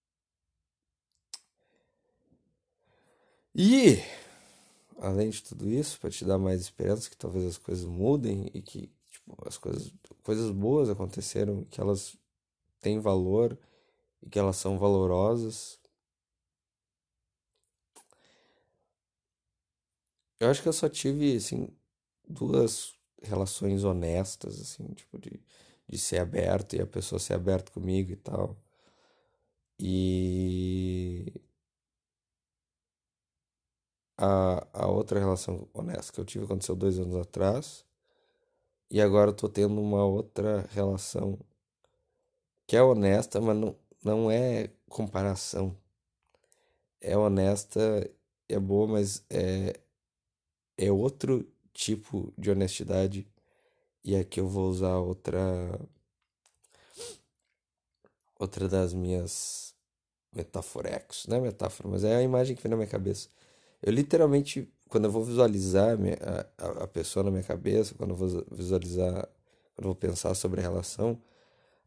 [3.56, 4.00] E,
[5.00, 8.62] além de tudo isso, para te dar mais esperança que talvez as coisas mudem e
[8.62, 12.18] que tipo, as coisas, coisas boas aconteceram, que elas
[12.82, 13.58] têm valor
[14.24, 15.80] e que elas são valorosas.
[20.40, 21.68] Eu acho que eu só tive, assim,
[22.28, 25.42] duas relações honestas, assim, tipo, de
[25.88, 28.58] de ser aberto e a pessoa ser aberta comigo e tal.
[29.80, 31.32] E
[34.18, 37.86] a, a outra relação honesta que eu tive aconteceu dois anos atrás.
[38.90, 41.38] E agora eu tô tendo uma outra relação
[42.68, 45.76] que é honesta, mas não, não é comparação.
[47.02, 48.10] É honesta,
[48.48, 49.80] é boa, mas é,
[50.78, 53.28] é outro tipo de honestidade
[54.04, 55.40] e aqui eu vou usar outra
[58.40, 59.74] outra das minhas
[60.34, 63.30] metaforecos, não é metáfora, mas é a imagem que vem na minha cabeça.
[63.84, 65.98] Eu literalmente, quando eu vou visualizar
[66.58, 69.28] a, a pessoa na minha cabeça, quando eu vou visualizar,
[69.76, 71.22] quando eu vou pensar sobre a relação,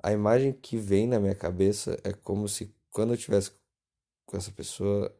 [0.02, 3.50] a imagem que vem na minha cabeça é como se quando eu tivesse
[4.26, 5.14] com essa pessoa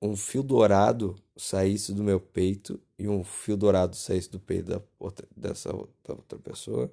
[0.00, 4.82] um fio dourado saísse do meu peito e um fio dourado saísse do peito da
[4.98, 6.92] outra, dessa da outra pessoa.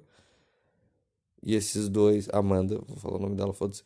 [1.42, 3.84] E esses dois, Amanda, vou falar o nome dela, foda-se.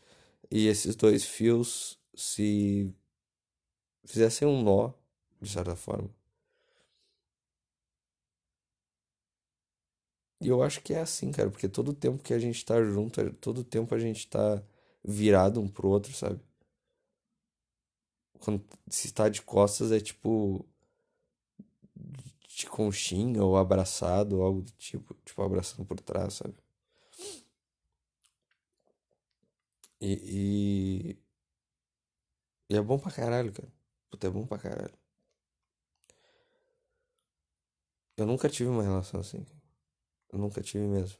[0.51, 2.95] E esses dois fios se
[4.07, 4.93] fizessem um nó,
[5.41, 6.11] de certa forma.
[10.41, 13.33] E eu acho que é assim, cara, porque todo tempo que a gente tá junto,
[13.35, 14.63] todo tempo a gente tá
[15.05, 16.41] virado um pro outro, sabe?
[18.41, 20.65] Quando se está de costas é tipo
[22.49, 26.55] de conchinha ou abraçado, ou algo do tipo, tipo abraçando por trás, sabe?
[30.01, 31.17] E, e,
[32.71, 33.76] e é bom pra caralho, cara.
[34.17, 34.95] Puta, é bom pra caralho.
[38.17, 39.45] Eu nunca tive uma relação assim.
[40.33, 41.19] Eu nunca tive mesmo.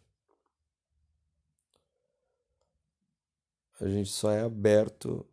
[3.79, 5.27] A gente só é aberto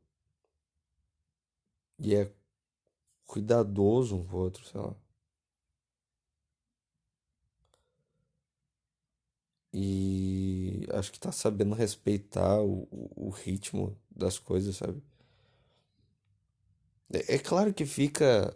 [1.98, 2.30] e é
[3.26, 4.94] cuidadoso um com o outro, sei lá.
[9.74, 15.02] E acho que tá sabendo respeitar o, o, ritmo das coisas, sabe?
[17.14, 18.56] É, é claro que fica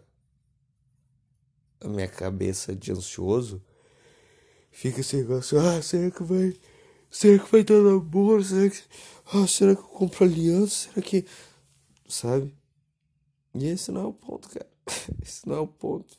[1.80, 3.62] a minha cabeça de ansioso.
[4.70, 6.54] Fica esse negócio, ah, será que vai.
[7.10, 8.42] Será que vai dar namoro?
[8.44, 8.82] Será que.
[9.32, 10.90] Ah, será que eu compro aliança?
[10.90, 11.26] Será que.
[12.08, 12.54] Sabe?
[13.54, 14.68] E esse não é o ponto, cara.
[15.22, 16.18] Esse não é o ponto.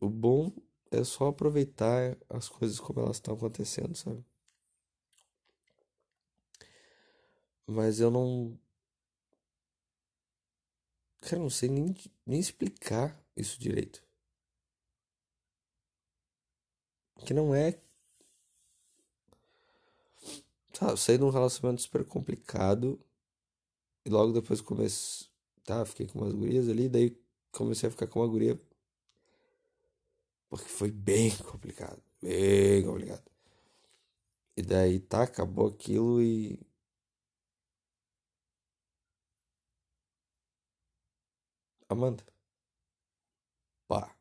[0.00, 0.52] O bom
[0.90, 4.24] é só aproveitar as coisas como elas estão acontecendo, sabe?
[7.66, 8.58] Mas eu não.
[11.20, 11.94] Cara, não sei nem,
[12.26, 14.02] nem explicar isso direito.
[17.24, 17.78] Que não é.
[20.72, 23.00] Tá, eu saí de um relacionamento super complicado.
[24.04, 25.28] E logo depois comecei.
[25.64, 26.88] Tá, fiquei com umas gurias ali.
[26.88, 27.16] Daí
[27.52, 28.60] comecei a ficar com uma guria.
[30.50, 32.02] Porque foi bem complicado.
[32.22, 33.22] Bem complicado.
[34.56, 36.58] E daí tá, acabou aquilo e.
[41.88, 42.24] Amanda.
[43.88, 44.14] Pá.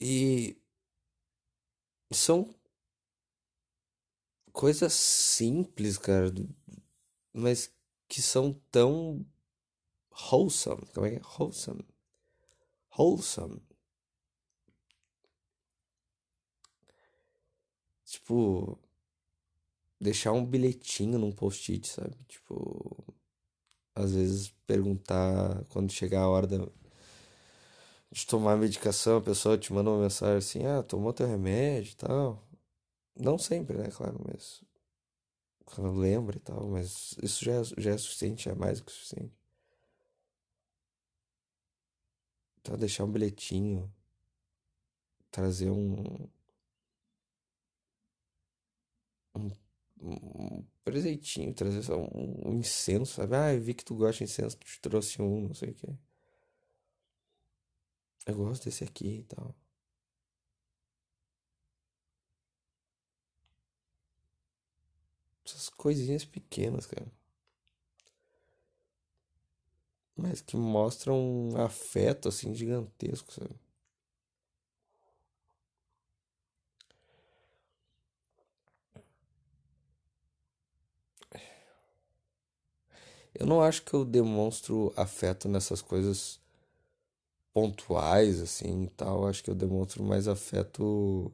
[0.00, 0.56] E
[2.12, 2.54] são
[4.52, 6.32] coisas simples, cara,
[7.32, 7.72] mas
[8.08, 9.24] que são tão
[10.10, 10.86] wholesome.
[10.94, 11.22] Como é que é?
[11.38, 11.91] Wholesome.
[12.96, 13.60] Wholesome.
[18.04, 18.78] Tipo,
[20.00, 22.16] deixar um bilhetinho num post-it, sabe?
[22.28, 23.14] Tipo,
[23.94, 26.58] às vezes perguntar quando chegar a hora da,
[28.10, 31.92] de tomar a medicação, a pessoa te manda uma mensagem assim: ah, tomou teu remédio
[31.92, 32.46] e tal.
[33.16, 34.62] Não sempre, né, claro, mas
[35.64, 38.92] quando lembra e tal, mas isso já, é, já é suficiente, é mais do que
[38.92, 39.41] suficiente.
[42.62, 43.92] Então, deixar um bilhetinho,
[45.30, 46.28] trazer um,
[49.34, 49.50] um,
[50.00, 53.34] um presentinho, trazer só um, um incenso, sabe?
[53.36, 55.86] Ah, vi que tu gosta de incenso, te trouxe um, não sei o que.
[58.26, 59.54] Eu gosto desse aqui e tal.
[65.44, 67.10] Essas coisinhas pequenas, cara.
[70.16, 73.54] Mas que mostram um afeto assim gigantesco, sabe?
[83.34, 86.38] Eu não acho que eu demonstro afeto nessas coisas
[87.54, 89.26] pontuais, assim, e tal.
[89.26, 91.32] Acho que eu demonstro mais afeto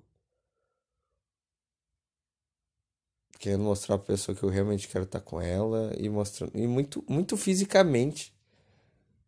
[3.38, 7.04] querendo mostrar pra pessoa que eu realmente quero estar com ela e mostrando e muito
[7.08, 8.32] muito fisicamente.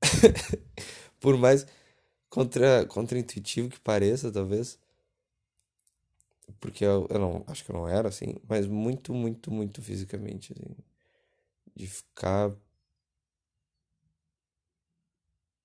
[1.21, 1.67] Por mais
[2.31, 4.79] contra contra-intuitivo que pareça, talvez.
[6.61, 10.53] Porque eu, eu não acho que eu não era assim, mas muito, muito, muito fisicamente
[10.53, 10.75] assim,
[11.75, 12.53] de ficar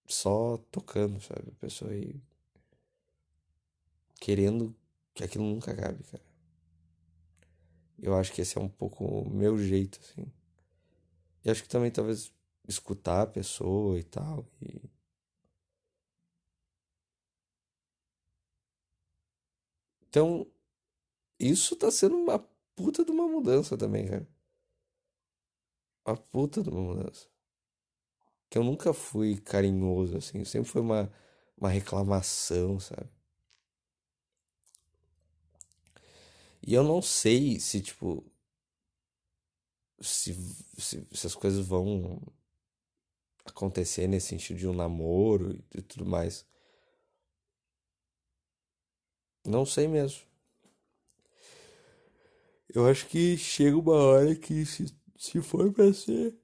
[0.08, 1.50] só tocando, sabe?
[1.52, 2.16] A pessoa aí
[4.20, 4.76] querendo
[5.14, 6.24] que aquilo nunca acabe, cara.
[8.02, 10.26] Eu acho que esse é um pouco o meu jeito, assim.
[11.44, 12.32] E acho que também talvez
[12.68, 14.46] escutar a pessoa e tal.
[14.62, 14.82] E...
[20.08, 20.48] Então,
[21.40, 22.40] isso tá sendo uma
[22.76, 24.28] puta de uma mudança também, cara.
[26.06, 27.28] Uma puta de uma mudança.
[28.50, 30.44] Que eu nunca fui carinhoso, assim.
[30.46, 31.12] Sempre foi uma,
[31.58, 33.10] uma reclamação, sabe?
[36.66, 38.24] E eu não sei se, tipo.
[40.02, 40.34] Se,
[40.78, 42.22] se, se as coisas vão
[43.46, 46.46] acontecer nesse sentido de um namoro e tudo mais.
[49.46, 50.26] Não sei mesmo.
[52.74, 54.86] Eu acho que chega uma hora que se,
[55.18, 56.36] se for pra ser.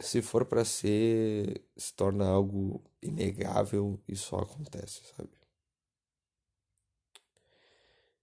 [0.00, 1.62] Se for pra ser.
[1.76, 5.30] Se torna algo inegável e só acontece, sabe?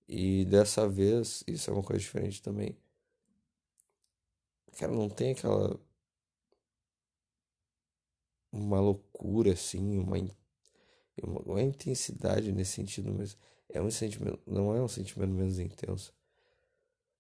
[0.07, 2.77] E dessa vez, isso é uma coisa diferente também.
[4.77, 5.79] Cara, não tem aquela.
[8.51, 10.17] Uma loucura assim, uma,
[11.45, 13.37] uma intensidade nesse sentido, mas
[13.69, 16.13] é um sentimento, não é um sentimento menos intenso.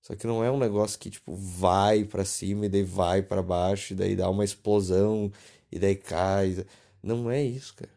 [0.01, 3.43] Só que não é um negócio que tipo vai para cima e daí vai para
[3.43, 5.31] baixo e daí dá uma explosão
[5.71, 6.65] e daí cai.
[7.03, 7.91] Não é isso, cara.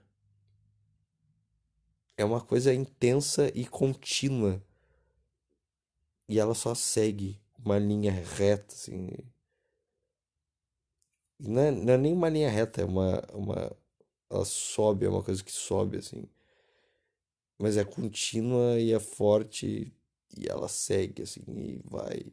[2.16, 4.62] É uma coisa intensa e contínua
[6.28, 9.10] e ela só segue uma linha reta, assim.
[11.38, 13.76] Não é, não é nem uma linha reta, é uma, uma.
[14.30, 16.24] Ela sobe, é uma coisa que sobe, assim.
[17.58, 19.92] Mas é contínua e é forte
[20.36, 22.24] e ela segue, assim, e vai.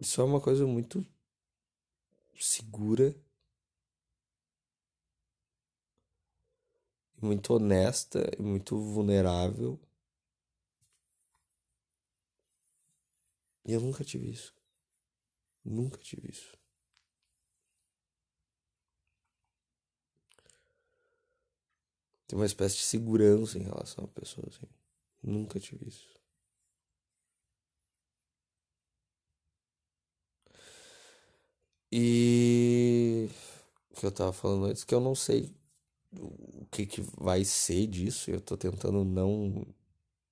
[0.00, 1.04] Isso é uma coisa muito
[2.38, 3.14] segura
[7.20, 9.78] muito honesta e muito vulnerável.
[13.66, 14.54] E eu nunca tive isso.
[15.64, 16.56] Nunca tive isso.
[22.28, 24.66] Tem uma espécie de segurança em relação à pessoa, assim.
[25.22, 26.08] Nunca tive isso.
[31.90, 33.28] E
[33.90, 35.52] o que eu tava falando antes, que eu não sei
[36.12, 38.30] o que, que vai ser disso.
[38.30, 39.66] Eu tô tentando não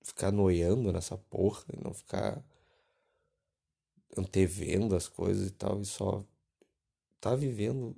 [0.03, 2.45] ficar noiando nessa porra e não ficar
[4.17, 6.25] antevendo as coisas e tal, e só
[7.21, 7.97] tá vivendo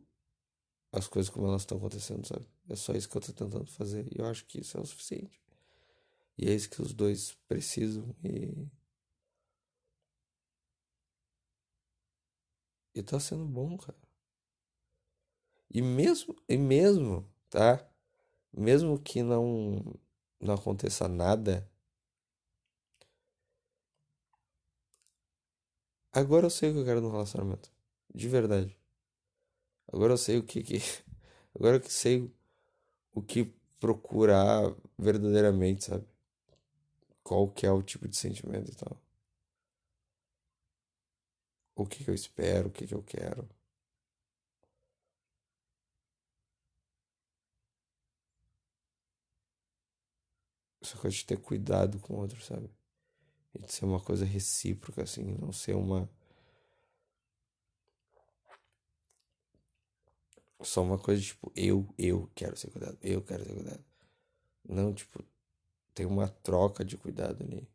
[0.93, 2.47] as coisas como elas estão acontecendo, sabe?
[2.69, 4.87] É só isso que eu tô tentando fazer e eu acho que isso é o
[4.87, 5.41] suficiente.
[6.39, 8.67] E é isso que os dois precisam e.
[12.95, 13.97] E tá sendo bom, cara.
[15.71, 17.87] E mesmo, e mesmo, tá?
[18.53, 19.95] Mesmo que não
[20.41, 21.69] não aconteça nada,
[26.17, 27.71] agora eu sei o que eu quero no relacionamento,
[28.14, 28.77] de verdade.
[29.93, 30.77] Agora eu sei o que que
[31.55, 32.31] agora eu sei
[33.14, 33.45] o que
[33.81, 36.07] procurar verdadeiramente, sabe?
[37.23, 38.97] Qual que é o tipo de sentimento e tal.
[41.77, 43.49] O que que eu espero, o que que eu quero.
[50.81, 52.71] Essa coisa de ter cuidado com o outro, sabe?
[53.57, 56.09] E de ser uma coisa recíproca, assim, não ser uma.
[60.63, 63.85] Só uma coisa tipo, eu, eu quero ser cuidado, eu quero ser cuidado.
[64.69, 65.25] Não, tipo,
[65.95, 67.67] tem uma troca de cuidado ali.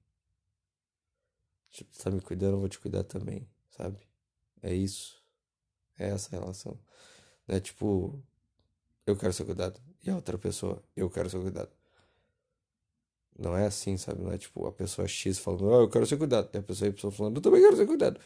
[1.71, 3.97] Tipo, tá me cuidando, eu vou te cuidar também, sabe?
[4.61, 5.23] É isso.
[5.97, 6.77] É essa relação.
[7.47, 8.21] Não é tipo,
[9.05, 9.81] eu quero ser cuidado.
[10.03, 11.71] E a outra pessoa, eu quero ser cuidado.
[13.37, 14.21] Não é assim, sabe?
[14.21, 16.49] Não é tipo a pessoa X falando, oh, eu quero ser cuidado.
[16.53, 18.19] E a pessoa Y falando, eu também quero ser cuidado.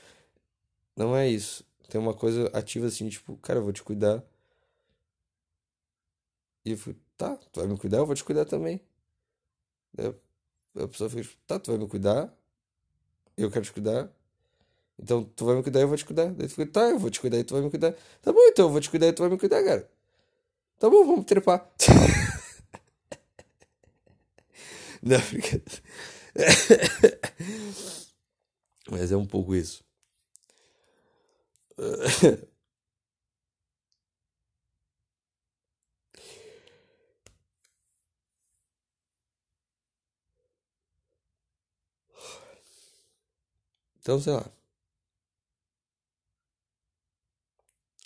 [0.95, 1.65] Não é isso.
[1.89, 4.23] Tem uma coisa ativa assim, tipo, cara, eu vou te cuidar.
[6.65, 8.81] E eu fui, tá, tu vai me cuidar, eu vou te cuidar também.
[10.75, 12.33] A pessoa fica, tá, tu vai me cuidar,
[13.37, 14.09] eu quero te cuidar.
[14.99, 16.31] Então tu vai me cuidar eu vou te cuidar.
[16.33, 17.93] Daí tu fica, tá, eu vou te cuidar e tu vai me cuidar.
[18.21, 19.89] Tá bom, então eu vou te cuidar e tu vai me cuidar, cara.
[20.79, 21.69] Tá bom, vamos trepar.
[25.05, 25.19] Não.
[28.89, 29.83] Mas é um pouco isso.
[43.99, 44.45] Então, sei lá.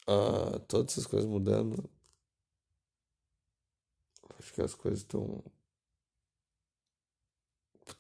[0.08, 1.90] Uh, todas essas coisas mudando.
[4.40, 5.44] Acho que as coisas estão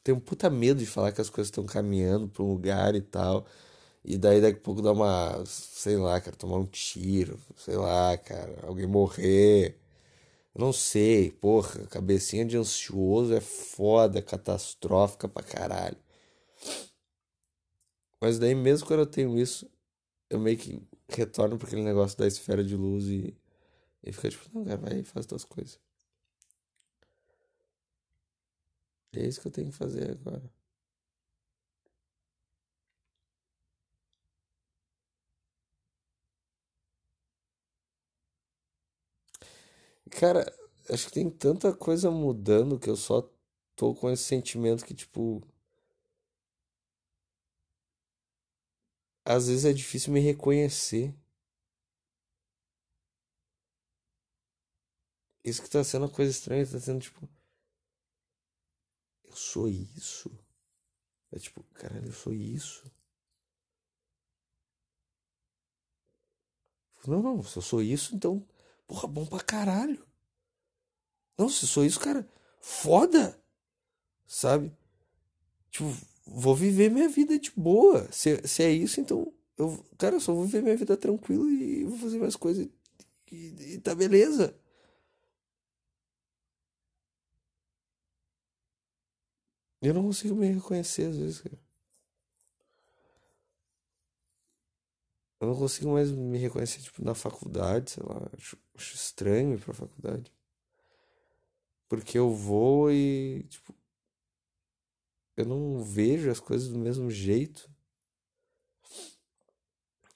[0.03, 3.01] tenho um puta medo de falar que as coisas estão caminhando para um lugar e
[3.01, 3.45] tal.
[4.03, 8.17] E daí daqui a pouco dá uma, sei lá, cara, tomar um tiro, sei lá,
[8.17, 9.77] cara, alguém morrer.
[10.55, 15.97] Não sei, porra, cabecinha de ansioso é foda, catastrófica pra caralho.
[18.21, 19.69] Mas daí mesmo quando eu tenho isso,
[20.29, 23.35] eu meio que retorno para aquele negócio da esfera de luz e,
[24.03, 25.79] e fica tipo, não, cara, vai e faz tuas coisas.
[29.13, 30.41] É isso que eu tenho que fazer agora.
[40.11, 40.51] Cara,
[40.89, 43.27] acho que tem tanta coisa mudando que eu só
[43.75, 45.41] tô com esse sentimento que, tipo.
[49.23, 51.13] Às vezes é difícil me reconhecer.
[55.43, 57.27] Isso que tá sendo uma coisa estranha, tá sendo tipo
[59.29, 60.31] eu sou isso.
[61.31, 62.91] É tipo, caralho, eu sou isso.
[67.07, 68.45] Não, não, se eu sou isso, então,
[68.87, 70.05] porra, bom pra caralho.
[71.37, 72.27] Não, se eu sou isso, cara,
[72.59, 73.39] foda.
[74.27, 74.75] Sabe?
[75.71, 78.11] Tipo, vou viver minha vida de boa.
[78.11, 81.83] Se, se é isso, então, eu, cara, eu só vou viver minha vida tranquilo e
[81.85, 82.71] vou fazer mais coisas e,
[83.31, 84.55] e, e tá beleza.
[89.81, 91.59] Eu não consigo me reconhecer às vezes, cara.
[95.39, 98.29] Eu não consigo mais me reconhecer, tipo, na faculdade, sei lá.
[98.37, 100.33] Acho, acho estranho ir pra faculdade.
[101.87, 103.73] Porque eu vou e, tipo,
[105.37, 107.71] eu não vejo as coisas do mesmo jeito.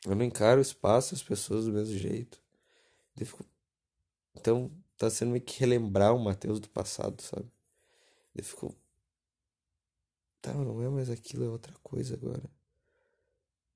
[0.06, 2.42] Eu não encaro o espaço, as pessoas do mesmo jeito.
[3.18, 3.46] Fico...
[4.36, 7.50] Então, tá sendo meio que relembrar o Matheus do passado, sabe?
[8.36, 8.76] Eu fico,
[10.44, 12.44] Tá, não é mais aquilo, é outra coisa agora.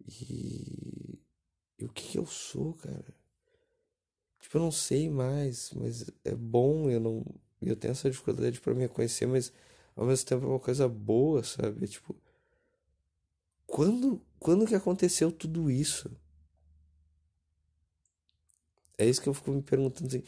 [0.06, 1.18] E,
[1.80, 3.16] e o que, que eu sou, cara?
[4.42, 7.26] Tipo, eu não sei mais, mas é bom, eu não.
[7.62, 9.54] Eu tenho essa dificuldade para me conhecer, mas
[9.96, 11.88] ao mesmo tempo é uma coisa boa, sabe?
[11.88, 12.14] Tipo,
[13.66, 16.12] quando, quando que aconteceu tudo isso?
[18.98, 20.24] É isso que eu fico me perguntando assim,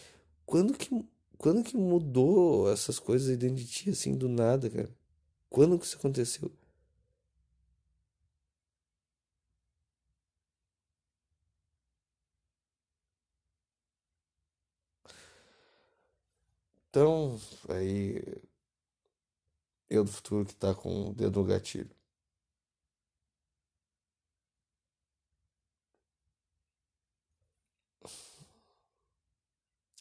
[0.45, 0.89] quando que,
[1.37, 4.98] quando que mudou essas coisas dentro de ti assim do nada, cara?
[5.49, 6.51] Quando que isso aconteceu?
[16.89, 17.39] Então,
[17.69, 18.21] aí
[19.89, 21.91] eu do futuro que tá com o dedo no gatilho.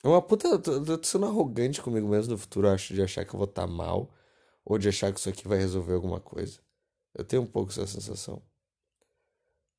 [0.03, 0.49] É uma puta.
[0.49, 0.61] Eu
[0.99, 3.68] tô, sendo arrogante comigo mesmo no futuro, acho, de achar que eu vou estar tá
[3.68, 4.11] mal,
[4.68, 6.60] ou de achar que isso aqui vai resolver alguma coisa.
[7.14, 8.42] Eu tenho um pouco essa sensação.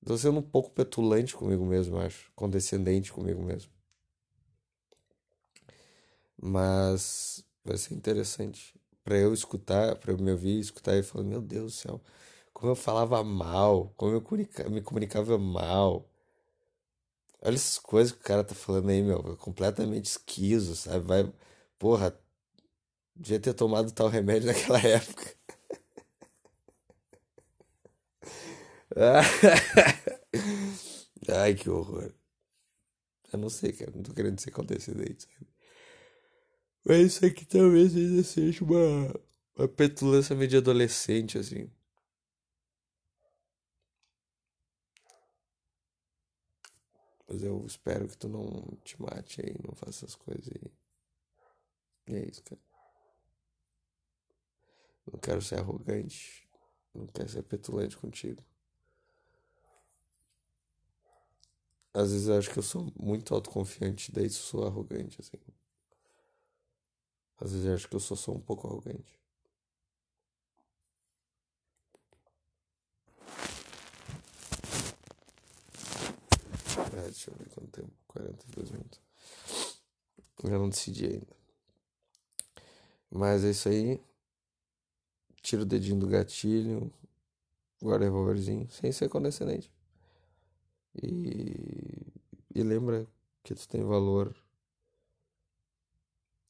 [0.03, 2.31] Tô sendo um pouco petulante comigo mesmo, acho.
[2.35, 3.71] Condescendente comigo mesmo.
[6.41, 8.73] Mas vai ser interessante
[9.03, 12.01] para eu escutar, para eu me ouvir, escutar e falar: Meu Deus do céu,
[12.51, 14.23] como eu falava mal, como eu
[14.71, 16.09] me comunicava mal.
[17.41, 21.05] Olha essas coisas que o cara tá falando aí, meu, completamente esquizo, sabe?
[21.05, 21.33] Vai,
[21.77, 22.17] porra,
[23.19, 25.35] devia ter tomado tal remédio naquela época.
[31.29, 32.11] Ai, que horror.
[33.33, 35.47] Eu não sei, cara, não tô querendo ser condescendente, sabe?
[36.85, 39.13] Mas isso aqui talvez ainda seja uma,
[39.57, 41.69] uma petulância meio de adolescente, assim.
[47.27, 50.69] Mas eu espero que tu não te mate aí, não faça essas coisas aí.
[52.07, 52.59] E é isso, cara.
[55.11, 56.47] Não quero ser arrogante.
[56.93, 58.43] Não quero ser petulante contigo.
[61.93, 65.37] Às vezes eu acho que eu sou muito autoconfiante, daí sou arrogante, assim.
[67.41, 69.19] Às vezes eu acho que eu sou só um pouco arrogante.
[76.97, 77.91] É, deixa eu ver quanto tempo.
[78.07, 78.99] 42 minutos.
[80.43, 81.39] Eu não decidi ainda.
[83.09, 84.08] Mas é isso aí.
[85.41, 86.91] Tira o dedinho do gatilho.
[87.81, 88.69] Guarda o revolverzinho.
[88.71, 89.71] Sem ser condescendente.
[91.01, 92.13] E,
[92.53, 93.07] e lembra
[93.43, 94.35] que tu tem valor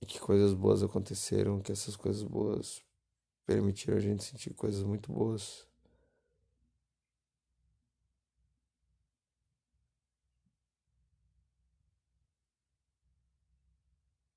[0.01, 2.83] e que coisas boas aconteceram, que essas coisas boas
[3.45, 5.67] permitiram a gente sentir coisas muito boas.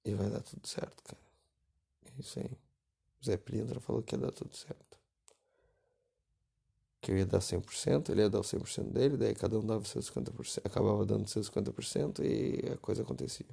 [0.05, 1.20] E vai dar tudo certo, cara.
[2.07, 2.62] É isso aí.
[3.25, 4.99] Zé Pilintra falou que ia dar tudo certo.
[7.01, 9.85] Que eu ia dar 100%, ele ia dar o 100% dele, daí cada um dava
[9.85, 13.47] seus 50%, acabava dando seus 50% e a coisa acontecia.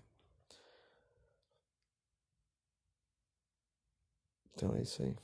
[4.54, 5.16] Então é isso aí.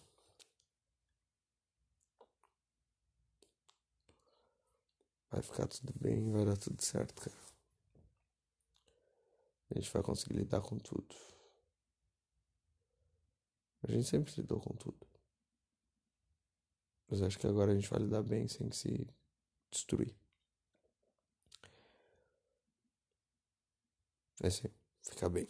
[5.29, 7.35] Vai ficar tudo bem, vai dar tudo certo, cara.
[9.69, 11.13] A gente vai conseguir lidar com tudo.
[13.87, 15.07] A gente sempre lidou com tudo.
[17.07, 19.07] Mas acho que agora a gente vai lidar bem sem se
[19.69, 20.15] destruir.
[24.41, 24.69] É assim,
[25.01, 25.47] ficar bem.